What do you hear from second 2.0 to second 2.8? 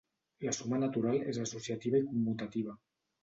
i commutativa.